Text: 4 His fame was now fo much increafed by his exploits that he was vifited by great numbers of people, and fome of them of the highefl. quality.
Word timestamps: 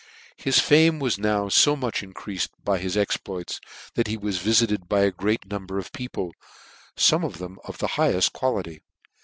4 0.39 0.45
His 0.45 0.57
fame 0.59 0.97
was 0.97 1.19
now 1.19 1.47
fo 1.47 1.75
much 1.75 2.01
increafed 2.01 2.49
by 2.63 2.79
his 2.79 2.97
exploits 2.97 3.59
that 3.93 4.07
he 4.07 4.17
was 4.17 4.39
vifited 4.39 4.87
by 4.89 5.07
great 5.11 5.45
numbers 5.45 5.85
of 5.85 5.91
people, 5.91 6.31
and 6.33 6.33
fome 6.97 7.23
of 7.23 7.37
them 7.37 7.59
of 7.65 7.77
the 7.77 7.87
highefl. 7.87 8.33
quality. 8.33 8.81